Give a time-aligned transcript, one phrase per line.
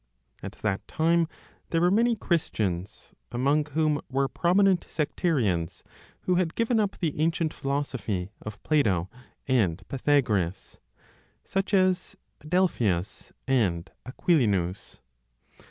[0.41, 1.27] At that time
[1.69, 5.83] there were many Christians, among whom were prominent sectarians
[6.21, 9.11] who had given up the ancient philosophy (of Plato
[9.47, 10.79] and Pythagoras),
[11.43, 14.97] such as Adelphius and Aquilinus.